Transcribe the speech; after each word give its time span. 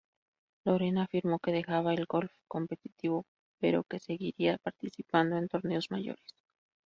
Lorena 0.65 1.03
afirmó 1.03 1.37
que 1.37 1.51
dejaba 1.51 1.93
el 1.93 2.07
golf 2.07 2.31
competitivo, 2.47 3.23
pero 3.59 3.83
que 3.83 3.99
seguiría 3.99 4.57
participando 4.57 5.37
en 5.37 5.47
torneos 5.47 5.91
mayores. 5.91 6.25